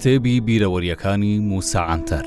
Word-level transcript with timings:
کتێبی 0.00 0.36
بیرەوەریەکانی 0.46 1.34
موساعاتەر. 1.50 2.24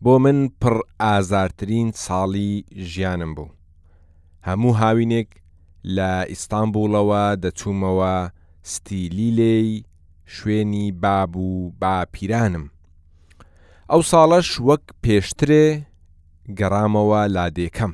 بۆ 0.05 0.13
من 0.25 0.39
پڕ 0.61 0.77
ئازارترین 1.01 1.89
ساڵی 2.07 2.65
ژیانم 2.93 3.33
بوو. 3.35 3.49
هەموو 4.47 4.73
هاوینێک 4.81 5.31
لە 5.97 6.13
ئیستانبولەوە 6.31 7.25
دەچوومەوە 7.45 8.17
ستیلیلەی 8.73 9.71
شوێنی 10.35 10.87
باب 11.03 11.33
و 11.37 11.73
باپیرانم. 11.81 12.71
ئەو 13.93 14.01
ساڵەش 14.13 14.49
وەک 14.69 14.85
پێشترێ 15.05 15.67
گەڕامەوە 16.59 17.23
لادێکەم. 17.35 17.93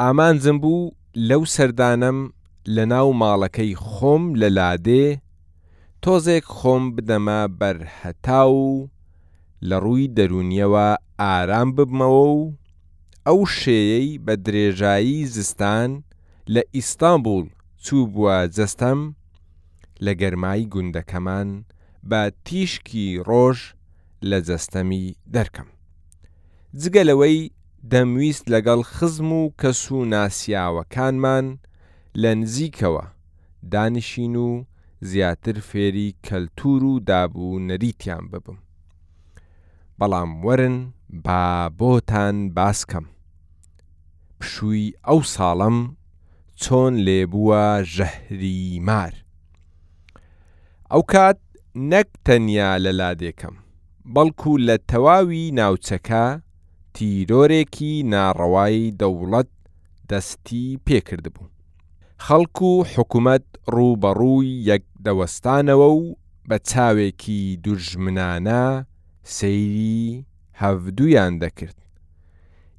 ئامانزم 0.00 0.56
بوو 0.62 0.92
لەو 1.28 1.42
سەردانم 1.54 2.18
لە 2.74 2.84
ناو 2.92 3.08
ماڵەکەی 3.20 3.72
خۆم 3.90 4.22
لە 4.40 4.48
لادێ 4.58 5.04
تۆزێک 6.02 6.44
خۆم 6.56 6.82
بدەمە 6.96 7.40
بەرهەتا 7.58 8.42
و 8.64 8.66
لە 9.68 9.76
ڕووی 9.84 10.06
دەرونیەوە 10.16 10.88
ئارام 11.20 11.68
ببمەوە 11.76 12.26
و 12.36 12.40
ئەو 13.26 13.40
شێیەی 13.60 14.08
بە 14.24 14.34
درێژایی 14.44 15.20
زستان 15.34 15.90
لە 16.54 16.62
ئیستانبول 16.74 17.46
چوو 17.84 18.10
بووە 18.12 18.36
جەستەم 18.56 19.00
لە 20.04 20.12
گەرمایی 20.20 20.70
گوندەکەمان 20.72 21.48
بە 22.08 22.22
تیشکی 22.46 23.06
ڕۆژ 23.28 23.58
لە 24.28 24.38
جەستەمی 24.48 25.04
دەرکەم. 25.34 25.68
جگە 26.80 27.02
لەوەی 27.08 27.50
دەمویست 27.92 28.44
لەگەڵ 28.54 28.80
خزم 28.94 29.30
و 29.40 29.42
کەس 29.60 29.82
و 29.92 29.98
ناسیاوەکانمان 30.14 31.46
لە 32.22 32.32
نزیکەوە 32.40 33.04
دانشین 33.72 34.36
و 34.36 34.64
زیاتر 35.10 35.56
فێری 35.70 36.08
کەلتور 36.26 36.82
و 36.90 36.98
دابوو 37.08 37.58
نەریتیان 37.68 38.24
ببم. 38.32 38.58
بەڵام 39.98 40.30
وەرن 40.46 40.76
با 41.24 41.70
بۆتان 41.78 42.36
باسکەم. 42.56 43.04
پشووی 44.40 44.92
ئەو 45.06 45.20
ساڵم 45.34 45.78
چۆن 46.62 46.92
لێبووە 47.06 47.64
ژەهری 47.94 48.58
مار. 48.86 49.14
ئەو 50.92 51.02
کات 51.12 51.38
نەک 51.92 52.08
تەنیا 52.24 52.70
لە 52.84 52.92
لادێکم. 53.00 53.56
بەڵکو 54.14 54.52
لە 54.66 54.76
تەواوی 54.90 55.42
ناوچەکە 55.58 56.24
تیرۆرێکی 56.94 57.92
ناڕەوای 58.12 58.78
دەوڵەت 59.00 59.50
دەستی 60.10 60.66
پێکردبوو. 60.86 61.48
خەڵک 62.24 62.56
و 62.70 62.72
حکوومەت 62.92 63.46
ڕووبەڕووی 63.74 64.50
یەک 64.70 64.84
دەوەستانەوە 65.06 65.88
و 65.98 66.16
بە 66.48 66.56
چاوێکی 66.70 67.40
دوژمنانە 67.64 68.62
سەیری 69.36 69.98
هەفتویان 70.62 71.32
دەکرد. 71.42 71.78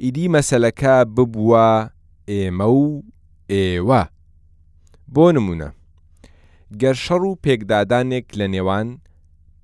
ئیدی 0.04 0.32
مەسەلەکە 0.36 0.96
ببووە 1.16 1.68
ئێمە 2.32 2.68
و 2.80 2.84
ئێوە. 3.52 4.02
بۆ 5.14 5.26
نمونە، 5.36 5.70
گەرشەڕ 6.82 7.22
و 7.30 7.40
پێکدادانێک 7.44 8.28
لە 8.40 8.46
نێوان 8.54 8.88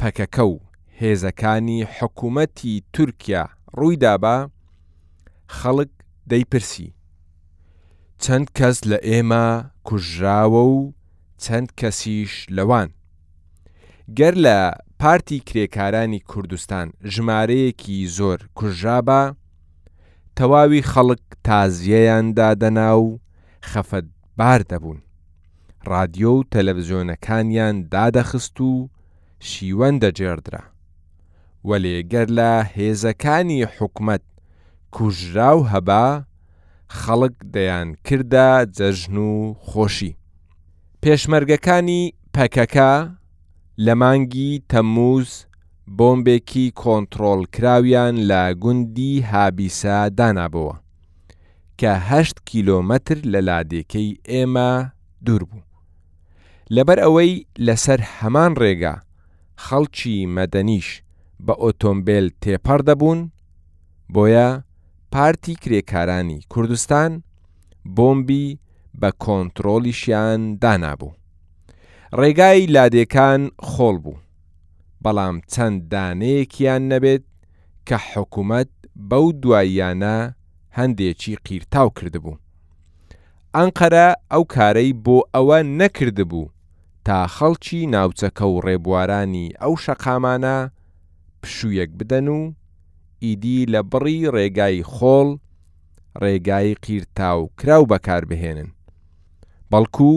پەکەکە 0.02 0.46
و 0.52 0.67
هێزەکانی 1.04 1.88
حکوومەتی 1.98 2.84
تورکیا 2.94 3.44
ڕوویدا 3.78 4.14
بە 4.24 4.36
خەڵک 5.58 5.92
دەیپرسی 6.32 6.90
چەند 8.24 8.48
کەس 8.58 8.78
لە 8.92 8.98
ئێمە 9.08 9.46
کوژراوە 9.88 10.64
و 10.76 10.80
چەند 11.44 11.70
کەسیش 11.80 12.34
لەوان 12.56 12.90
گەر 14.18 14.34
لە 14.46 14.58
پارتی 15.02 15.40
کرێکارانی 15.48 16.22
کوردستان 16.32 16.88
ژمارەیەکی 17.14 17.98
زۆر 18.18 18.40
کوژابە 18.60 19.22
تەواوی 20.38 20.86
خەڵک 20.92 21.24
تازیەیان 21.48 22.26
دادەنا 22.40 22.90
و 23.04 23.20
خەفەت 23.72 24.06
بار 24.38 24.62
دەبوون 24.72 25.00
رادیۆ 25.90 26.32
و 26.38 26.44
تەلەڤزیۆنەکانیان 26.54 27.76
دادەخست 27.96 28.58
و 28.68 28.72
شیوەندە 29.50 30.10
جێردرا 30.18 30.64
وەلێگەر 31.70 32.28
لە 32.40 32.52
هێزەکانی 32.76 33.62
حکومت 33.78 34.24
کوژرا 34.96 35.52
و 35.58 35.68
هەبا 35.74 36.06
خەڵک 37.00 37.36
دەیان 37.54 37.88
کردە 38.08 38.50
جەژن 38.78 39.16
و 39.32 39.34
خۆشی. 39.68 40.12
پێشمەرگەکانی 41.04 42.02
پەکەکە 42.36 42.94
لە 43.86 43.94
مانگی 44.02 44.52
تەمموز 44.72 45.30
بۆمبێکی 45.98 46.66
کۆنتترۆل 46.82 47.42
کراویان 47.56 48.16
لە 48.30 48.44
گوندی 48.64 49.14
هابیسا 49.32 50.00
دانابەوە 50.18 50.76
کەه 51.80 52.00
کیلۆمەتر 52.50 53.18
لە 53.34 53.40
لادێکەی 53.48 54.12
ئێمە 54.30 54.72
دوور 55.26 55.44
بوو. 55.50 55.64
لەبەر 56.76 56.98
ئەوەی 57.06 57.34
لەسەر 57.66 58.00
هەمان 58.18 58.52
ڕێگا 58.62 58.96
خەڵکی 59.66 60.16
مەدەنیش 60.38 60.88
بە 61.46 61.54
ئۆتۆمبیل 61.62 62.26
تێپەڕ 62.42 62.80
دەبوون 62.90 63.20
بۆیە 64.14 64.50
پارتی 65.14 65.56
کرێکارانی 65.64 66.40
کوردستان 66.54 67.12
بۆمبی 67.96 68.48
بە 69.02 69.10
کۆنتترۆلیشیان 69.24 70.42
دانابوو. 70.64 71.14
ڕێگای 72.20 72.62
لادێکان 72.74 73.42
خۆڵ 73.70 73.96
بوو، 74.04 74.20
بەڵام 75.04 75.36
چەند 75.54 75.78
دانەیەکیان 75.94 76.82
نەبێت 76.92 77.24
کە 77.88 77.98
حکوومەت 78.12 78.70
بەو 79.10 79.26
دواییانە 79.42 80.18
هەندێکی 80.78 81.34
قیرتاو 81.46 81.90
کردبوو. 81.98 82.36
ئەنقەرە 83.56 84.08
ئەو 84.32 84.44
کارەی 84.56 84.92
بۆ 85.06 85.18
ئەوە 85.36 85.60
نەکردبوو 85.80 86.46
تا 87.06 87.18
خەڵکی 87.36 87.80
ناوچەکە 87.94 88.46
و 88.50 88.62
ڕێبوارانی 88.68 89.46
ئەو 89.62 89.74
شەقامانە 89.84 90.58
پشوویەک 91.48 91.90
بدەن 92.00 92.28
و 92.28 92.40
ئیدی 93.24 93.58
لە 93.74 93.82
بڕی 93.92 94.18
ڕێگای 94.36 94.78
خۆڵ 94.94 95.28
ڕێگای 96.22 96.70
قیرتا 96.86 97.32
و 97.40 97.50
کراو 97.60 97.90
بەکار 97.92 98.24
بهێنن 98.32 98.70
بەڵکو 99.72 100.14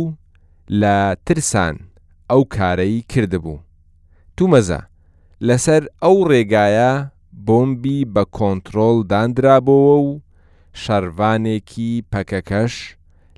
لە 0.81 0.97
ترسان 1.27 1.77
ئەو 2.31 2.43
کارەی 2.57 2.97
کردبوو 3.13 3.59
تومەزە 4.37 4.81
لەسەر 5.47 5.83
ئەو 6.03 6.17
ڕێگایە 6.31 6.93
بۆمبی 7.47 7.99
بە 8.15 8.23
کۆنتترۆل 8.37 8.97
دانرابەوە 9.11 9.97
و 10.07 10.11
شەروانێکی 10.83 11.91
پەکەکەش 12.12 12.75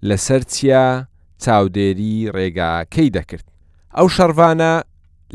لەسەر 0.09 0.41
چیا 0.53 0.87
چاودێری 1.45 2.31
ڕێگاکەی 2.37 3.11
دەکرد 3.17 3.47
ئەو 3.97 4.07
شەروانە 4.17 4.73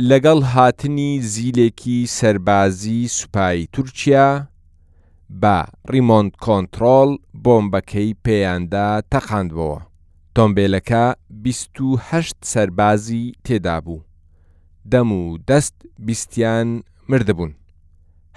لەگەڵ 0.09 0.39
هاتنی 0.53 1.11
زیلێکی 1.33 1.99
سەربازی 2.17 3.09
سوپایی 3.17 3.69
تورکیا 3.73 4.29
بە 5.41 5.57
ڕیمۆند 5.91 6.31
کۆنتترۆل 6.45 7.11
بۆمبەکەی 7.43 8.11
پێیاندا 8.25 8.89
تەقاندبەوە. 9.13 9.77
تۆمبیلەکە 10.35 11.05
28 11.43 12.35
سەربازی 12.51 13.25
تێدا 13.45 13.77
بوو. 13.85 14.01
دەم 14.91 15.09
و 15.19 15.23
دەست 15.49 15.75
بیستیان 16.05 16.67
مردبوون. 17.09 17.51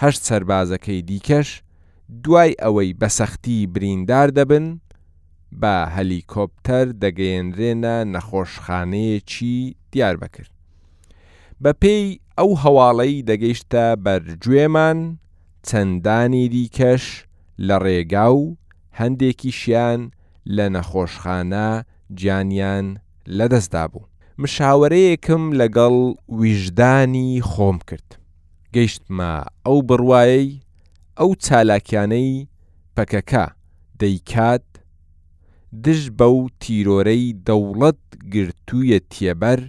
هەشت 0.02 0.22
سەربازەکەی 0.28 1.00
دیکەش 1.08 1.48
دوای 2.24 2.52
ئەوەی 2.62 2.90
بەسەختی 3.00 3.58
بریندار 3.74 4.28
دەبن 4.38 4.66
بە 5.60 5.74
هەلیکۆپتەر 5.94 6.86
دەگەیەنرێنە 7.02 7.96
نەخۆشخانەیەکی 8.14 9.56
دیار 9.92 10.16
بەکرد. 10.22 10.52
بە 11.62 11.72
پێی 11.82 12.04
ئەو 12.38 12.50
هەواڵەی 12.62 13.24
دەگەیشتە 13.30 13.84
بەرگوێمان 14.04 14.98
چەندانی 15.68 16.44
دیکەش 16.54 17.04
لە 17.66 17.76
ڕێگا 17.84 18.26
و 18.40 18.44
هەندێکیشیان 19.00 20.00
لە 20.56 20.66
نەخۆشخانە 20.74 21.68
جانیان 22.20 22.86
لەدەستدا 23.36 23.84
بوو. 23.92 24.04
مشاوەرەیەکم 24.42 25.42
لەگەڵ 25.60 25.96
ویژدانی 26.40 27.30
خۆم 27.50 27.78
کرد. 27.88 28.08
گەیشتمە 28.74 29.32
ئەو 29.66 29.78
بڕواایی 29.88 30.50
ئەو 31.18 31.30
چالاکیانەی 31.44 32.46
پەکەکە 32.96 33.44
دەیکات 34.00 34.66
دژ 35.84 36.02
بەو 36.18 36.36
تیرۆرەی 36.62 37.24
دەوڵەت 37.46 38.02
گرتوویە 38.34 38.98
تێبەر 39.12 39.60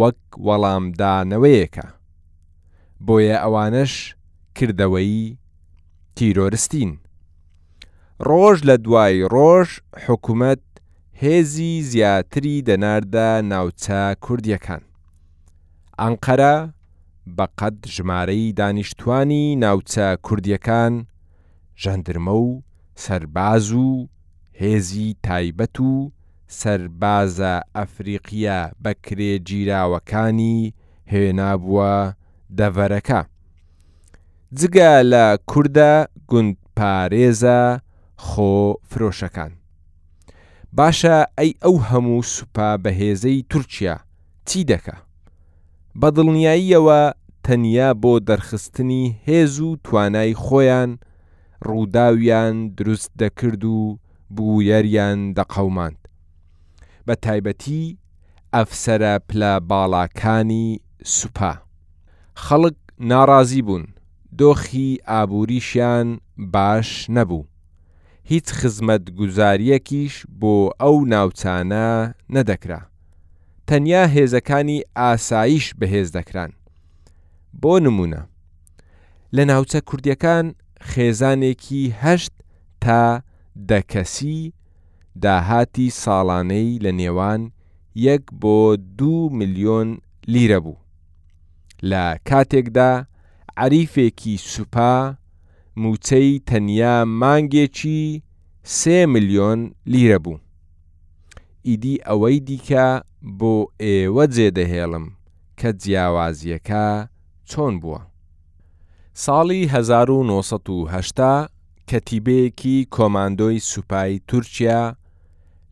وەک 0.00 0.20
وەڵامدانەوەیەکە 0.46 1.86
بۆیە 3.06 3.36
ئەوانش 3.44 3.92
کردەوەی 4.56 5.16
تیرۆرستین 6.16 6.92
ڕۆژ 8.28 8.56
لە 8.68 8.76
دوای 8.84 9.16
ڕۆژ 9.34 9.68
حکوومەت 10.04 10.62
هێزی 11.22 11.74
زیاتری 11.90 12.56
دەناردە 12.68 13.30
ناوچە 13.52 14.02
کوردیەکان 14.24 14.82
ئەنقەرە 16.00 16.56
بەقەت 17.36 17.76
ژمارەی 17.94 18.46
دانیشتوانی 18.58 19.44
ناوچە 19.62 20.08
کوردیەکان 20.26 20.92
ژەندرمە 21.82 22.34
و 22.46 22.62
سەرباز 23.02 23.66
و 23.84 23.88
هێزی 24.60 25.08
تایبەت 25.26 25.76
و 25.80 25.92
سربازە 26.60 27.52
ئەفریقیا 27.78 28.60
بە 28.82 28.92
کرێگیراوەکانی 29.04 30.60
هێنابووە 31.12 31.92
دەڤەرەکە. 32.58 33.20
جگە 34.58 34.92
لە 35.12 35.24
کووردە 35.50 35.92
گوندپارێزە 36.30 37.60
خۆ 38.26 38.52
فرۆشەکان. 38.90 39.52
باشە 40.78 41.16
ئەی 41.38 41.50
ئەو 41.64 41.76
هەموو 41.88 42.22
سوپا 42.34 42.70
بەهێزەی 42.84 43.38
تورکیا 43.50 43.96
چی 44.48 44.60
دەکە؟ 44.70 44.96
بە 46.00 46.08
دڵنیاییەوە 46.16 47.02
تەنیا 47.44 47.88
بۆ 48.02 48.12
دەرخستنی 48.28 49.04
هێز 49.26 49.54
و 49.66 49.70
توانای 49.84 50.34
خۆیان 50.44 50.90
ڕووداویان 51.66 52.56
دروست 52.78 53.10
دەکرد 53.22 53.64
و 53.74 53.78
بوویەریان 54.36 55.18
دەقەوماند. 55.38 56.01
بە 57.06 57.14
تایبەتی 57.24 57.96
ئەفسرە 58.56 59.14
پلە 59.28 59.52
باڵاکانی 59.70 60.68
سوپا. 61.14 61.52
خەڵک 62.44 62.76
ناڕازی 63.10 63.62
بوون، 63.66 63.84
دۆخی 64.38 64.88
ئابوووریشیان 65.10 66.06
باش 66.54 66.90
نەبوو. 67.16 67.44
هیچ 68.30 68.46
خزمەت 68.58 69.04
گوزاریەکیش 69.18 70.14
بۆ 70.40 70.54
ئەو 70.80 70.96
ناوچانە 71.12 71.86
نەدەکرا. 72.34 72.80
تەنیا 73.68 74.04
هێزەکانی 74.14 74.80
ئاساییش 74.98 75.66
بەهێز 75.80 76.08
دەکران. 76.16 76.52
بۆ 77.62 77.74
نمونە، 77.84 78.22
لە 79.36 79.42
ناوچە 79.50 79.80
کوردیەکان 79.88 80.46
خێزانێکی 80.92 81.82
هەشت 82.02 82.32
تا 82.84 83.02
دەکەسی 83.70 84.40
داهاتی 85.20 85.88
ساڵانەی 86.02 86.80
لە 86.84 86.92
نێوان 87.00 87.42
یەک 88.06 88.24
بۆ 88.42 88.58
دو 88.98 89.14
میلیۆن 89.38 89.88
لیرە 90.32 90.58
بوو 90.64 90.78
لە 91.90 92.04
کاتێکدا 92.28 92.90
عریفێکی 93.62 94.36
سوپا 94.52 94.94
موچەی 95.82 96.30
تەنیا 96.48 96.96
مانگێکی 97.20 98.00
سێ 98.78 98.98
میلیۆن 99.12 99.60
لیرە 99.92 100.18
بوو 100.24 100.38
ئیدی 101.66 101.94
ئەوەی 102.08 102.38
دیکە 102.48 102.88
بۆ 103.38 103.54
ئێوە 103.82 104.24
جێدەهێڵم 104.34 105.06
کە 105.58 105.68
جیاوازیەکە 105.82 106.86
چۆن 107.50 107.72
بووە 107.82 108.00
ساڵی 109.24 109.62
1970 109.68 111.50
کەتیبەیەکی 111.90 112.76
کۆماندۆی 112.96 113.58
سوپای 113.70 114.20
تورکیا 114.28 114.82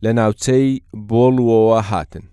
لە 0.03 0.11
ناوچەی 0.19 0.65
بۆڵوەوە 1.09 1.79
هاتن 1.89 2.25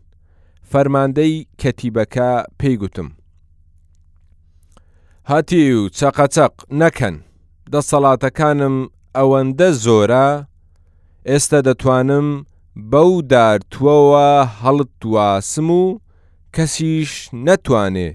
فەرماندەی 0.70 1.34
کەتیبەکە 1.60 2.30
پێیگوتم 2.60 3.08
هاتی 5.30 5.62
و 5.78 5.80
چەقەچەق 5.98 6.54
نەکەن 6.80 7.16
دەسەڵاتەکانم 7.72 8.76
ئەوەندە 9.16 9.68
زۆرە 9.84 10.26
ئێستا 11.28 11.58
دەتوانم 11.68 12.28
بەو 12.92 13.10
دارتوەوە 13.32 14.28
هەڵتواسم 14.62 15.68
و 15.80 15.82
کەسیش 16.54 17.12
نەتوانێ 17.46 18.10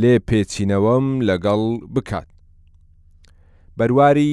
لێ 0.00 0.14
پێچینەوەم 0.28 1.06
لەگەڵ 1.28 1.62
بکات 1.94 2.28
بەرواری 3.78 4.32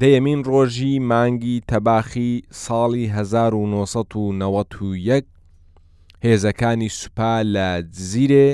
دەیەمین 0.00 0.40
ڕۆژی 0.50 0.94
مانگی 1.10 1.56
تەباخی 1.70 2.30
ساڵی 2.64 3.04
1991 3.10 5.24
هێزەکانی 6.26 6.90
سوپا 6.98 7.34
لە 7.54 7.68
زیرێ 8.10 8.50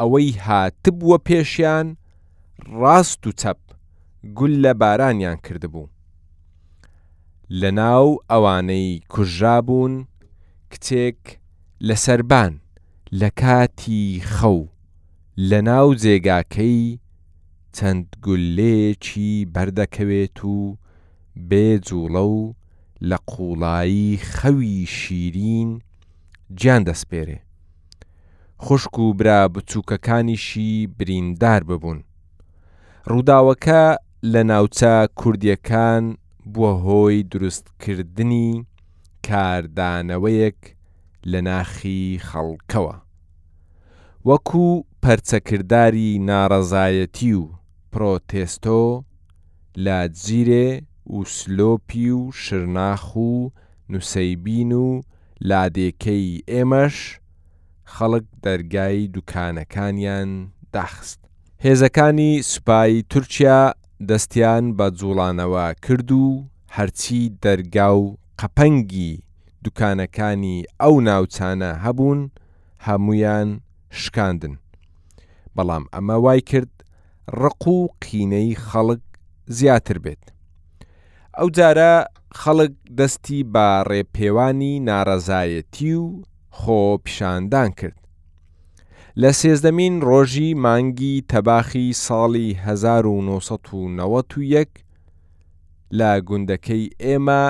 ئەوەی 0.00 0.30
هاتبووە 0.46 1.18
پێشیان 1.28 1.86
ڕاست 2.80 3.22
و 3.26 3.30
چەپ 3.40 3.60
گول 4.38 4.54
لە 4.64 4.72
بارانیان 4.80 5.38
کردبوو. 5.46 5.86
لە 7.60 7.70
ناو 7.80 8.06
ئەوانەی 8.30 8.88
کوژابوون 9.12 9.94
کچێک 10.72 11.20
لە 11.86 11.94
سربان 12.04 12.52
لە 13.20 13.28
کاتی 13.40 14.04
خەو 14.36 14.60
لە 15.50 15.58
ناو 15.68 15.88
جێگاکەی 16.02 16.82
چەند 17.76 18.06
گولێکی 18.24 19.46
بەردەکەوێت 19.54 20.38
و 20.44 20.76
بێجوڵە 21.48 22.24
و 22.36 22.52
لە 23.08 23.16
قوڵایی 23.30 24.10
خەوی 24.32 24.80
شیرین 24.98 25.70
گیان 26.60 26.82
دەسپێرێ 26.88 27.38
خوشک 28.64 28.98
و 28.98 29.14
برا 29.18 29.40
بچووکەکانیشی 29.54 30.72
بریندار 30.98 31.62
ببوون 31.68 32.00
ڕووداوەکە 33.10 33.84
لە 34.32 34.42
ناوچە 34.50 34.94
کوردیەکان 35.20 36.04
بووە 36.54 36.72
هۆی 36.84 37.18
دروستکردنی 37.32 38.48
کاردانەوەیەک 39.26 40.60
لە 41.30 41.40
ناخی 41.48 42.04
خەڵکەوە 42.28 42.94
وەکوو 44.28 44.84
پەرچەکردداری 45.02 46.10
ناڕەزایەتی 46.28 47.32
و 47.40 47.44
پرۆتێستۆ 47.98 48.80
لە 49.84 49.98
جیرێ 50.24 50.68
و 51.16 51.16
سلۆپی 51.36 52.06
و 52.18 52.20
شرناخ 52.42 53.04
و 53.16 53.32
نووسیبین 53.92 54.72
و 54.72 54.88
لادێکەی 55.48 56.30
ئێمەش 56.50 56.96
خەڵک 57.94 58.24
دەرگای 58.44 59.00
دوکانەکانیان 59.14 60.30
داخست. 60.74 61.18
هێزەکانی 61.64 62.32
سوپایی 62.52 63.04
تورکیا 63.12 63.60
دەستیان 64.08 64.64
بە 64.78 64.86
جوڵانەوە 64.98 65.68
کرد 65.84 66.10
و 66.22 66.24
هەرچی 66.76 67.22
دەرگا 67.44 67.90
و 68.00 68.04
قەپەنگی 68.40 69.12
دوکانەکانی 69.64 70.64
ئەو 70.82 70.94
ناوچانە 71.08 71.70
هەبوون 71.84 72.20
هەمویان 72.86 73.48
شکاندن. 74.00 74.54
بەڵام 75.56 75.84
ئەمە 75.94 76.16
وای 76.24 76.40
کرد 76.50 76.72
ڕق 77.42 77.68
و 77.68 77.88
قینەی 78.00 78.50
خەڵک 78.66 79.00
زیاتر 79.58 79.98
بێت. 80.04 80.22
ئەو 81.38 81.48
جارە 81.56 81.92
خەڵک 82.40 82.72
دەستی 82.98 83.40
بە 83.52 83.66
ڕێپێوانی 83.90 84.74
ناڕەزایەتی 84.88 85.92
و 86.02 86.04
خۆ 86.58 86.80
پیشاندان 87.04 87.68
کرد. 87.78 87.96
لە 89.20 89.30
سێزدەمین 89.40 89.94
ڕۆژی 90.08 90.50
مانگی 90.64 91.14
تەباخی 91.30 91.86
ساڵی 92.06 92.48
1991 92.60 94.70
لە 95.98 96.10
گوندەکەی 96.28 96.84
ئێمە 97.04 97.42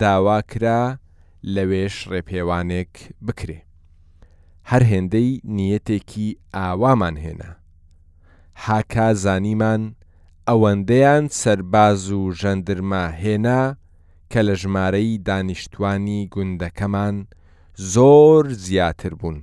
داوا 0.00 0.38
کرا 0.50 0.82
لەوێش 1.54 1.94
ڕێپێوانێک 2.10 2.92
بکرێ. 3.26 3.60
هەر 4.70 4.82
هێندەی 4.90 5.30
نیەتێکی 5.56 6.28
ئاوامان 6.54 7.16
هێنا. 7.24 7.50
حاکا 8.62 9.08
زانیمان 9.22 9.82
ئەوەندەیان 10.48 11.24
سەرباز 11.40 12.00
و 12.16 12.20
ژەندرما 12.40 13.04
هێنا 13.22 13.62
کە 14.30 14.40
لە 14.46 14.54
ژمارەی 14.62 15.18
دانیشتوانی 15.28 16.20
گوندەکەمان 16.34 17.16
زۆر 17.94 18.44
زیاتر 18.64 19.12
بوون. 19.20 19.38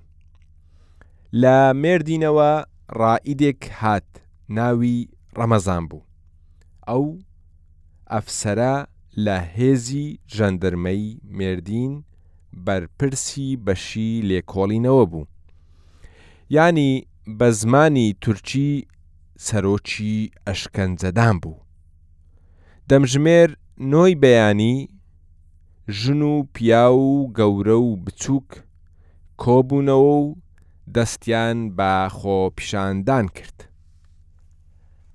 لە 1.42 1.58
مێردینەوە 1.82 2.54
ڕائیدێک 3.00 3.62
هات 3.80 4.10
ناوی 4.58 4.98
ڕەمەزان 5.38 5.84
بوو. 5.90 6.02
ئەو 6.90 7.06
ئەفسرە 8.12 8.76
لە 9.26 9.38
هێزی 9.58 10.08
ژەندرمەی 10.36 11.04
مردین 11.38 11.94
بەرپرسی 12.66 13.50
بەشی 13.66 14.14
لێکۆڵینەوە 14.30 15.06
بوو. 15.12 15.26
ینی 16.58 16.94
بە 17.40 17.50
زمانی 17.60 18.16
تورکی 18.24 18.72
سەرۆکی 19.48 20.16
ئەشکەنجەدان 20.48 21.36
بوو. 21.42 21.58
دەمژمێر 22.90 23.50
نۆی 23.94 24.14
بەیانی 24.24 24.76
ژن 26.00 26.22
و 26.34 26.36
پیا 26.56 26.86
و 26.96 27.10
گەورە 27.38 27.78
و 27.88 27.92
بچووک 28.04 28.50
کۆبوونەوە 29.42 30.16
و 30.24 30.26
دەستیان 30.96 31.58
با 31.78 31.94
خۆپیشاندان 32.18 33.26
کرد. 33.38 33.58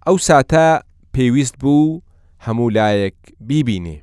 ئەو 0.07 0.17
ساتە 0.29 0.69
پێویست 1.15 1.57
بوو 1.63 2.01
هەموو 2.47 2.71
لایەک 2.79 3.19
بیبینێ. 3.49 3.97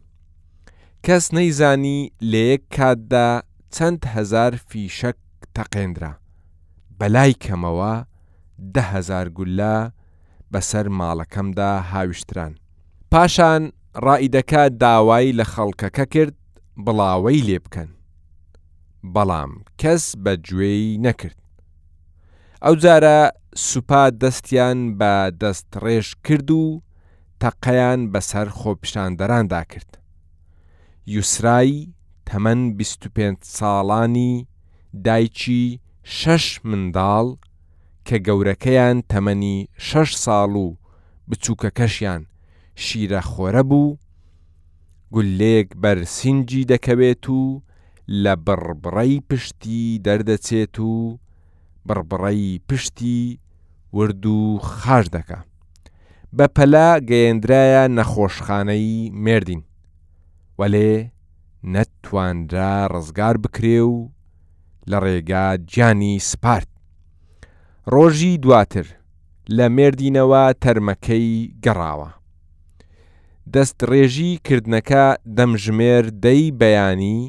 کەس 1.06 1.24
نەیزانی 1.36 2.00
لە 2.32 2.42
یەک 2.51 2.63
کاتدا 2.77 3.30
چەند 3.74 4.01
هزار 4.15 4.51
فیشک 4.68 5.18
تەقێنرا 5.58 6.13
بەلای 7.00 7.36
کەمەوە 7.44 7.94
دههزار 8.75 9.27
گولا 9.38 9.77
بەسەر 10.53 10.86
ماڵەکەمدا 11.00 11.72
هاویشتران. 11.91 12.53
پاشان 13.12 13.62
ڕائیدەکە 14.05 14.62
داوای 14.83 15.27
لە 15.39 15.45
خەڵکەکە 15.53 16.05
کرد 16.13 16.36
بڵاوەی 16.86 17.41
لێ 17.48 17.60
بکەن. 17.65 17.89
بەڵام 19.13 19.51
کەس 19.81 20.03
بە 20.24 20.33
گوێی 20.48 21.00
نەکرد. 21.05 21.39
ئەو 22.63 22.75
جارە 22.83 23.19
سوپا 23.67 24.03
دەستیان 24.22 24.79
بە 25.00 25.13
دەستڕێژ 25.41 26.07
کرد 26.25 26.50
و 26.62 26.65
تەقەیان 27.41 28.01
بەسەر 28.13 28.48
خۆپشاندەراندا 28.60 29.62
کرد. 29.72 29.91
یوسرایی 31.15 31.79
تەمەەن 32.27 32.62
25 32.77 33.38
ساڵانی 33.57 34.33
دایکی 35.05 35.63
شەش 36.17 36.45
منداڵ 36.69 37.27
کە 38.07 38.17
گەورەکەیان 38.27 38.98
تەمەنی 39.12 39.57
شەش 39.88 40.12
ساڵ 40.24 40.51
و 40.65 40.67
بچووکەکەشیان 41.29 42.22
شیرە 42.83 43.22
خۆرە 43.31 43.63
بوو، 43.69 43.98
گولێک 45.13 45.67
بەرسینجی 45.81 46.67
دەکەوێت 46.72 47.25
و 47.39 47.41
لە 48.24 48.33
بڕبڕی 48.45 49.15
پشتی 49.29 49.83
دەردەچێت 50.05 50.75
و 50.91 50.95
بڕبڕی 51.88 52.51
پشتی 52.67 53.22
ورد 53.98 54.25
و 54.38 54.39
خاش 54.74 55.05
دەکە. 55.15 55.39
بە 56.38 56.45
پەلا 56.55 56.89
گەیندرایە 57.10 57.83
نەخۆشخانەی 57.98 59.10
مردین، 59.25 59.63
وەلێ 60.60 60.93
نەتوانرا 61.74 62.74
ڕزگار 62.93 63.36
بکرێ 63.43 63.79
و 63.91 63.95
لە 64.91 64.98
ڕێگا 65.05 65.45
جیانی 65.72 66.15
سپارت. 66.29 66.73
ڕۆژی 67.92 68.32
دواتر 68.44 68.88
لە 69.58 69.68
مردینەوە 69.78 70.44
تەرمەکەی 70.63 71.52
گەڕاوە. 71.63 72.10
دەست 73.54 73.78
ڕێژی 73.90 74.32
کردنەکە 74.46 75.06
دەمژمێر 75.38 76.06
دەی 76.25 76.44
بەیانی 76.60 77.20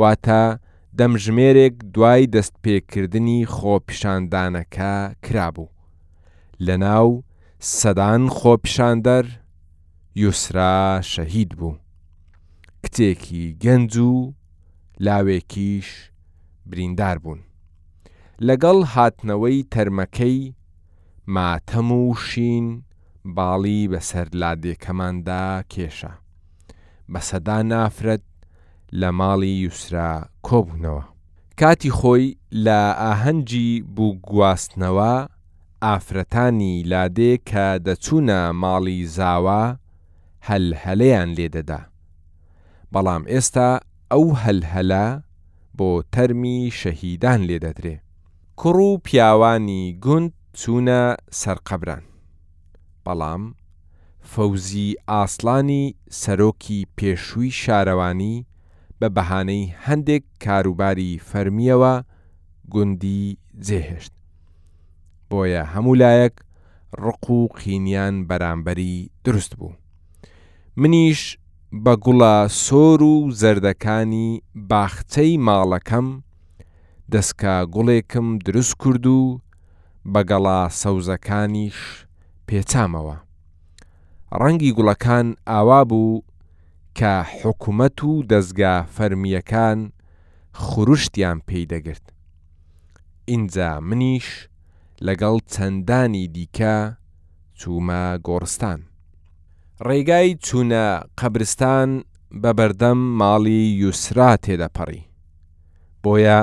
واتە 0.00 0.44
دەمژمێرێک 0.98 1.76
دوای 1.94 2.24
دەستپێکردنی 2.34 3.40
خۆپیشاندانەکە 3.54 4.94
کرابوو. 5.24 5.68
لە 6.66 6.76
ناو 6.84 7.08
سەدان 7.78 8.22
خۆپیشاندەر 8.38 9.26
یوسرا 10.22 11.00
شەهید 11.12 11.50
بوو. 11.58 11.74
کتێکی 12.84 13.56
گەنج 13.64 13.96
و 13.96 14.34
لاوێکیش 15.04 15.88
بریندار 16.70 17.18
بوون. 17.22 17.40
لەگەڵ 18.46 18.78
هاتنەوەی 18.94 19.66
تەرمەکەی 19.74 20.54
ماتەم 21.34 21.88
و 22.00 22.04
شین 22.26 22.66
باڵی 23.36 23.90
بەسەر 23.92 24.26
لادێکەماندا 24.40 25.44
کێشە 25.72 26.12
بە 27.12 27.20
سەدا 27.28 27.58
نافرەت 27.72 28.24
لە 29.00 29.08
ماڵی 29.20 29.60
یوسرا 29.64 30.12
کۆبوونەوە 30.46 31.04
کاتی 31.60 31.90
خۆی 31.98 32.26
لە 32.64 32.80
ئاهەنگی 33.02 33.70
بوو 33.94 34.18
گواستنەوە 34.28 35.14
ئافرەتانی 35.84 36.74
لادێ 36.92 37.32
کە 37.48 37.66
دەچوونە 37.86 38.40
ماڵی 38.62 39.00
زاوا 39.16 39.64
هەل 40.48 40.66
هەلەیان 40.84 41.30
لێدەدا 41.38 41.80
بەڵام 42.92 43.22
ئێستا 43.32 43.68
ئەو 44.12 44.24
هەل 44.42 44.60
هەلا 44.72 45.06
بۆ 45.78 45.90
تەرمی 46.14 46.58
شەهیدان 46.80 47.40
لێدەدرێ 47.50 47.96
کوڕ 48.60 48.76
و 48.80 48.88
پیاوانی 49.06 49.80
گوند 50.04 50.30
چوونە 50.60 51.00
سەرقەبران 51.40 52.04
بەڵام 53.04 53.42
فەوزی 54.32 54.88
ئاسلانی 55.08 55.84
سەرۆکی 56.22 56.80
پێشووی 56.98 57.50
شارەوانی 57.62 58.34
بە 59.00 59.08
بەهانەی 59.16 59.62
هەندێک 59.86 60.22
کاروباری 60.44 61.20
فەرمیەوە 61.28 61.94
گوندی 62.72 63.24
جێهێشت 63.66 64.12
بۆیە 65.28 65.62
هەموو 65.72 65.98
لایەک 66.02 66.34
ڕق 67.04 67.24
و 67.30 67.38
قینیان 67.58 68.14
بەرامبەری 68.28 68.96
دروست 69.24 69.52
بوو. 69.58 69.72
منیش 70.80 71.20
بە 71.84 71.94
گوڵە 72.04 72.34
سۆر 72.66 73.00
و 73.12 73.14
زەردەکانی 73.40 74.28
باخچەی 74.70 75.32
ماڵەکەم 75.46 76.08
دەستکە 77.12 77.54
گوڵێکم 77.74 78.26
دروست 78.46 78.74
کرد 78.82 79.04
و 79.16 79.18
بەگەڵا 80.12 80.58
سەوزەکانیش 80.82 81.78
پێچامەوە. 82.48 83.16
ڕەنگی 84.40 84.72
گوڵەکان 84.76 85.26
ئاوا 85.50 85.80
بوو 85.90 86.22
کە 86.98 87.12
حکوومەت 87.38 87.98
و 88.08 88.12
دەستگا 88.30 88.74
فەرمیەکان 88.96 89.78
خوروشتیان 90.62 91.38
پێی 91.48 91.64
دەگرت. 91.72 92.04
ئینجا 93.30 93.70
منیش 93.88 94.28
لەگەڵ 95.06 95.36
چەندانی 95.52 96.24
دیکە 96.34 96.76
چوومە 97.60 98.02
گۆڕستان. 98.26 98.80
ڕێگای 99.86 100.30
چوونە 100.44 100.86
قەبرستان 101.18 101.90
بە 102.42 102.50
بەردەم 102.58 102.98
ماڵی 103.20 103.60
یوسرا 103.80 104.30
تێدەپەڕی. 104.44 105.02
بۆیە 106.02 106.40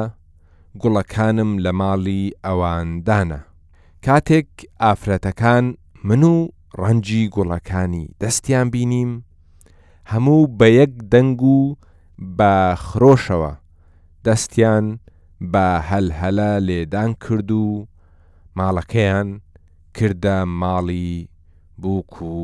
گوڵەکانم 0.82 1.51
لە 1.63 1.72
ماڵی 1.80 2.22
ئەواندانە 2.46 3.39
کاتێک 4.06 4.50
ئافرەتەکان 4.82 5.65
من 6.08 6.24
و 6.34 6.36
ڕەنجی 6.82 7.22
گوڵەکانی 7.36 8.06
دەستیان 8.22 8.68
بینیم 8.74 9.12
هەموو 10.12 10.42
بە 10.58 10.68
یەک 10.80 10.94
دەنگ 11.13 11.42
و 11.56 11.60
بە 12.38 12.53
خرۆشەوە 12.86 13.53
دەستیان 14.25 14.86
بە 15.51 15.65
هەلهەلە 15.89 16.51
لێدان 16.68 17.12
کرد 17.24 17.50
و 17.63 17.68
ماڵەکەیان 18.58 19.27
کردە 19.96 20.38
ماڵی 20.62 21.13
بووک 21.82 22.12
و 22.22 22.36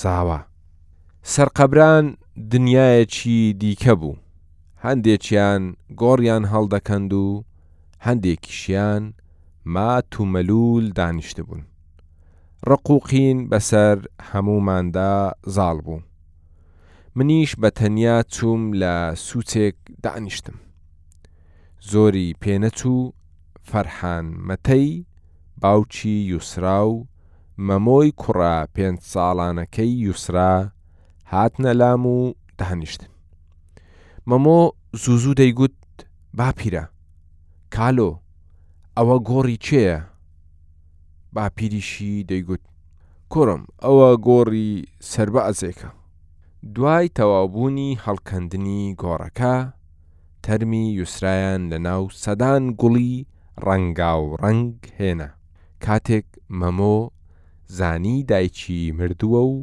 زاوە 0.00 0.40
سەرقەبران 1.32 2.04
دنیایەکی 2.52 3.38
دیکە 3.60 3.94
بوو 4.00 4.16
هەندێکیان 4.84 5.62
گۆڕیان 6.00 6.44
هەڵدەکەند 6.52 7.12
و 7.24 7.26
هەندێکیشیان 8.06 9.04
مات 9.74 10.10
و 10.20 10.24
مەلول 10.34 10.84
دانیشت 10.98 11.36
بوون. 11.46 11.62
ڕقوقین 12.70 13.38
بەسەر 13.50 13.98
هەموماندا 14.30 15.14
زاڵ 15.54 15.78
بوو. 15.86 16.00
منیش 17.16 17.50
بە 17.60 17.68
تەنیا 17.78 18.16
چووم 18.34 18.62
لە 18.82 18.94
سوچێک 19.26 19.76
دانیشتم. 20.04 20.56
زۆری 21.90 22.28
پێنەچوو 22.42 23.12
فەرحان 23.70 24.26
مەتەی 24.48 24.90
باوچی 25.60 26.14
یوسرا 26.32 26.80
و 26.88 27.06
مەمۆی 27.66 28.10
کوڕا 28.22 28.56
پێنج 28.74 28.98
ساڵانەکەی 29.12 29.90
یوسرا 30.06 30.54
هاتنە 31.32 31.72
لام 31.80 32.06
و 32.16 32.34
دانیشتن. 32.58 33.10
مەمۆ 34.28 34.58
زوزوو 35.02 35.34
دەیگوت 35.40 35.78
باپیرە 36.38 36.84
کالۆ 37.76 38.10
ئەوە 38.96 39.16
گۆڕی 39.30 39.58
چێە؟ 39.66 39.96
باپیریشی 41.34 42.14
دەیگوت 42.30 42.64
کوڕم 43.32 43.62
ئەوە 43.84 44.10
گۆڕی 44.28 44.70
سربە 45.10 45.40
ئەزێکە 45.46 45.90
دوای 46.74 47.06
تەوابوونی 47.18 47.90
هەڵکەندنی 48.04 48.82
گۆڕەکە 49.02 49.56
تەرمی 50.44 50.84
یوسرایان 50.98 51.62
لە 51.72 51.78
ناو 51.86 52.02
سەدان 52.22 52.62
گوڵی 52.80 53.12
ڕەنگا 53.66 54.12
و 54.22 54.26
ڕنگ 54.42 54.72
هێنا 54.98 55.30
کاتێک 55.84 56.26
مەمۆ 56.60 56.98
زانی 57.78 58.16
دایکی 58.30 58.80
مردووە 58.98 59.42
و 59.52 59.56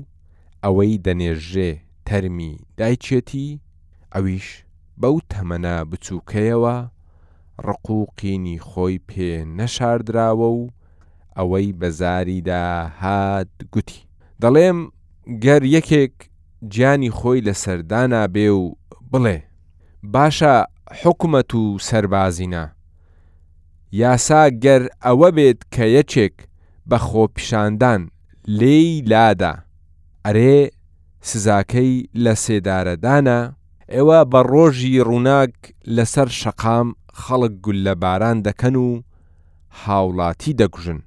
ئەوەی 0.63 0.94
دەنێژێ 1.06 1.72
تەرمی 2.08 2.53
دایکێتی 2.80 3.50
ئەویش 4.13 4.48
بەو 5.01 5.15
تەمەە 5.32 5.75
بچووکەیەوە 5.89 6.77
ڕقوقینی 7.70 8.58
خۆی 8.68 8.98
پێ 9.10 9.32
نەشاردراوە 9.58 10.50
و 10.58 10.62
ئەوەی 11.38 11.68
بەزاریدا 11.80 12.65
هات 13.01 13.51
گوتی 13.74 14.01
دەڵێم 14.41 14.80
گەر 15.44 15.62
یەکێک 15.75 16.13
گیانی 16.74 17.12
خۆی 17.18 17.39
لە 17.48 17.53
سەردانا 17.63 18.24
بێ 18.34 18.48
و 18.60 18.63
بڵێ 19.12 19.38
باشە 20.13 20.56
حکومەت 21.01 21.51
و 21.60 21.63
سەربازینا 21.88 22.65
یاسا 24.01 24.41
گەر 24.63 24.82
ئەوە 25.06 25.30
بێت 25.38 25.60
کە 25.74 25.86
یەکێک 25.98 26.36
بە 26.89 26.98
خۆپیشاندان 27.08 28.01
لێی 28.60 28.89
لادا 29.12 29.53
ئەرێ 30.25 30.58
سزاکەی 31.30 31.94
لە 32.24 32.34
سێدارەدانە 32.44 33.39
ئێوە 33.96 34.20
بە 34.32 34.41
ڕۆژی 34.51 34.96
ڕووناک 35.08 35.53
لەسەر 35.98 36.27
شەقام 36.41 36.88
خەڵک 37.24 37.53
گول 37.65 37.77
لە 37.88 37.94
باران 38.03 38.38
دەکەن 38.48 38.75
و 38.86 38.88
هاوڵاتی 39.82 40.53
دەکوژن 40.62 41.00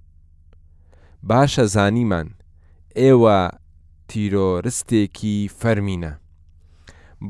باشە 1.31 1.65
زانیمان 1.75 2.29
ئێوە 3.01 3.39
تیرۆرستێکی 4.09 5.37
فەرمینە 5.61 6.13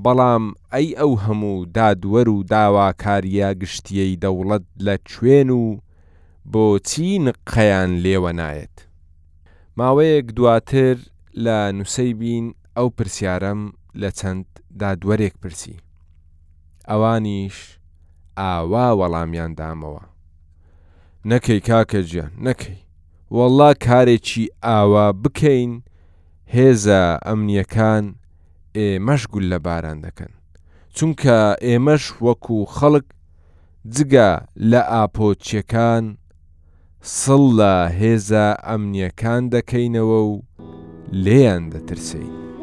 بەڵام 0.05 0.45
ئەی 0.73 0.89
ئەو 1.01 1.13
هەموو 1.25 1.57
دادوەر 1.77 2.29
و 2.35 2.39
داواکاریە 2.53 3.49
گشتیەی 3.61 4.21
دەوڵەت 4.25 4.65
لە 4.87 4.95
کوێن 5.09 5.51
و 5.63 5.65
بۆچی 6.53 7.11
نقەیان 7.27 7.91
لێوە 8.05 8.33
نایەت 8.41 8.77
ماوەیەک 9.79 10.27
دواتر 10.37 10.97
لە 11.45 11.59
نووسی 11.79 12.11
بین 12.21 12.47
ئەو 12.77 12.89
پرسیارم 12.97 13.61
لە 14.01 14.11
چەند 14.19 14.47
دادوەرێک 14.81 15.35
پرسی 15.43 15.77
ئەوانیش 16.89 17.59
ئاوا 18.39 18.87
وەڵامیان 19.01 19.53
دامەوە 19.61 20.03
نەکەی 21.31 21.61
کاکە 21.69 22.01
گیان 22.11 22.33
نەکەی 22.47 22.79
وەڵا 23.37 23.71
کارێکی 23.87 24.45
ئاوا 24.67 25.07
بکەین 25.23 25.73
هێزە 26.57 27.03
ئەمنیەکان 27.27 28.05
ئێمەش 28.79 29.23
گول 29.33 29.45
لە 29.53 29.59
باران 29.67 29.99
دەکەن 30.07 30.33
چونکە 30.97 31.39
ئێمەش 31.67 32.05
وەکو 32.27 32.59
خەڵک 32.77 33.07
جگە 33.95 34.31
لە 34.71 34.81
ئاپۆچیەکان 34.93 36.05
سڵ 37.21 37.43
لە 37.59 37.75
هێزە 38.01 38.47
ئەمنیەکان 38.69 39.43
دەکەینەوە 39.55 40.21
و 40.31 40.33
لێیان 41.25 41.65
دەترسین 41.73 42.54